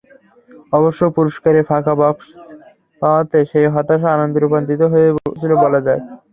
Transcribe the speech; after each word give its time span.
অবশ্য 0.73 1.01
পুরস্কারে 1.15 1.61
ফাঁকা 1.69 1.93
বাক্স 2.01 2.25
পাওয়াতে 3.01 3.39
সেই 3.51 3.67
হতাশা 3.73 4.09
আনন্দে 4.11 4.39
রূপান্তরিত 4.39 4.81
হয়েছিল 4.93 5.51
বলা 5.63 5.79
যায়। 5.87 6.01